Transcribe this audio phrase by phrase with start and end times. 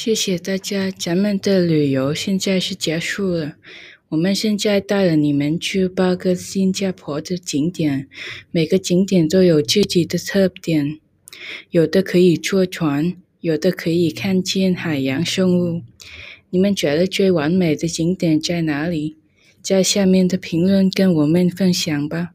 [0.00, 3.56] 谢谢大家咱们的旅游现在是结束了。
[4.10, 8.08] 我们现在带了你们去八个新加坡的景点
[8.52, 11.00] 每个景点都有自己的特点
[11.70, 15.82] 有的可以坐船有的可以看见海洋生物。
[16.50, 19.16] 你们觉得最完美的景点在哪里？
[19.60, 22.34] 在下面的评论跟我们分享吧。